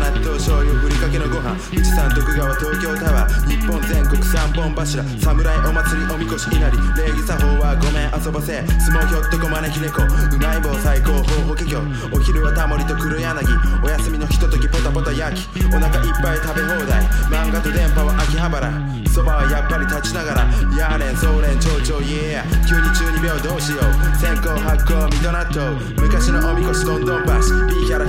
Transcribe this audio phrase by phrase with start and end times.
[0.00, 13.44] 納豆醤油ふりかけのご飯富士山徳川東京タワー日本全国三本柱侍お祭りおみこし稲荷礼儀作法はごめん遊ばせ相撲ひょっとこ招き猫うまい棒最高方法華僑お昼はタモリと黒柳
[13.84, 18.72] お休みのひとときポタポタ焼きお腹いっぱい食べ放題漫画と電波は秋葉原
[19.12, 20.40] そばはやっぱり立ちながら
[20.78, 25.60] やーれんそうれん蝶々イエー急に中二病どうしよう先行発行ミドナット
[26.00, 28.06] 昔のおみこしどんどん橋 B キャラ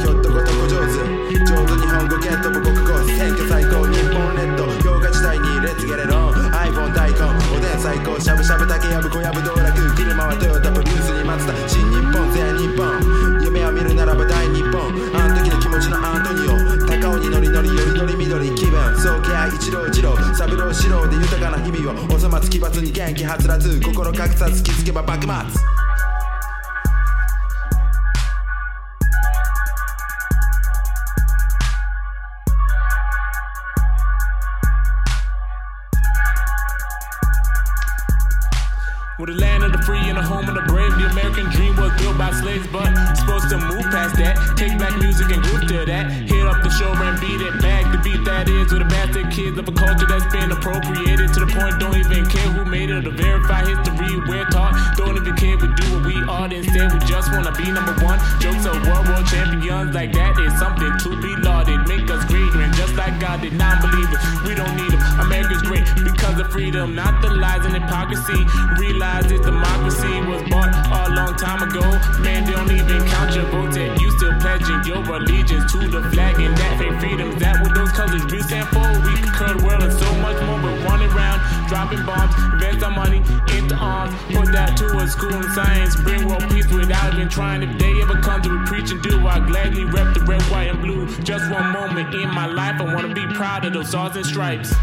[9.32, 14.76] ぶ道楽車はトヨタプリウスに待つだ新日本全日本夢を見るならば大日本
[15.16, 25.32] あの時の気持ちのアントニオ高尾にノリノリよりどり緑気分総計一郎一郎三郎四郎で豊かな日々をお粗末奇抜に元気はつらず心格差突きつけば幕末
[39.22, 40.98] We're the land of the free and the home of the brave.
[40.98, 44.34] The American dream was built by slaves, but supposed to move past that.
[44.58, 46.10] Take back music and groove to that.
[46.26, 47.86] Hit up the show and beat it back.
[47.94, 51.46] The beat that is with the bastard kids of a culture that's been appropriated to
[51.46, 54.10] the point don't even care who made it or to verify history.
[54.26, 56.50] We're taught, don't even care we do what we are.
[56.50, 58.18] Instead, we just wanna be number one.
[58.42, 61.78] Jokes of world world champions like that is something to be lauded.
[61.86, 64.18] Make us greater and just like God did non-believers.
[64.50, 65.02] We don't need them.
[65.22, 65.86] America's great
[66.52, 68.46] freedom, not the lies and hypocrisy.
[68.78, 71.82] Realize this democracy was bought a long time ago.
[72.22, 76.04] Man, they don't even count your votes, and you still pledging your allegiance to the
[76.12, 77.32] flag and that fake freedom.
[77.40, 78.84] That what those colors we stand for.
[79.08, 80.60] We conquer the world and so much more.
[80.60, 83.24] But running around, dropping bombs, invest our money
[83.58, 84.14] into arms.
[84.36, 87.64] Put that to a school in science, bring world peace without even trying.
[87.64, 90.70] If they ever come to we preach and do, I gladly rep the red, white,
[90.70, 91.08] and blue.
[91.24, 94.74] Just one moment in my life, I wanna be proud of those stars and stripes.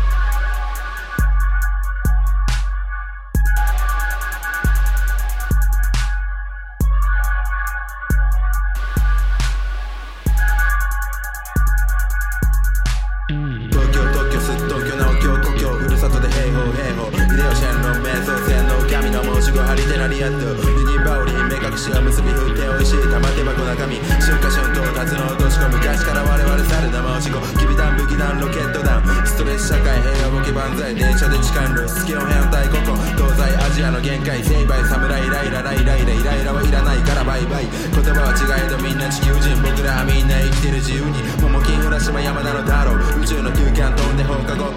[21.89, 42.99] しを結び振って美味しい玉手箱中身春夏春冬夏の落とし込む昔から我々猿の申し子きび団武器団ロケット団ストレス社会平和ボケ万歳電車で痴漢露出気温変態ここ東西アジアの限界成敗侍ライラライライライライラはいらないからバイバイ言葉は違えどみんな地球人僕らはみんな生きてる自由に桃金浦島山田の太郎。
[43.23, 44.73] 宇宙の休館飛んで放課後。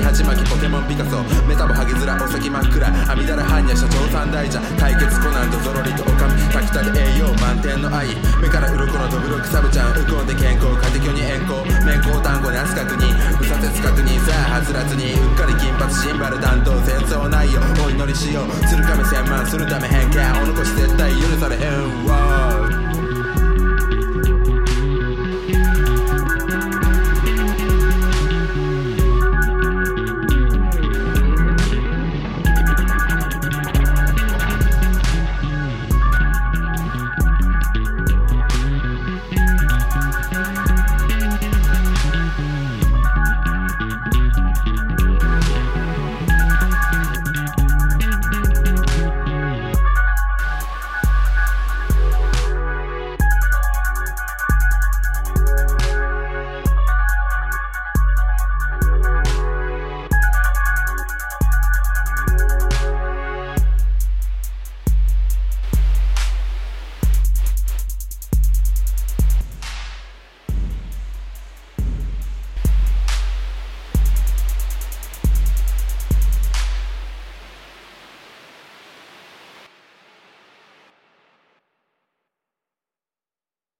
[0.00, 8.08] ねじり鉢巻ポケモンピカソメタボハゲヅラお先真っ暗阿弥陀羅般若社長三大者解決コナンとゾロリとオカミ炊きたて栄養満点の愛。
[8.40, 22.89] 目から鱗のドブロクサブちゃんウコンで健康家庭教に遠行面光単語なす確認右左折確認さあはつらつにうっかり金髪シンバル担当戦争内容お祈りしよう鶴亀千万するため偏見お残し絶対許されへんわ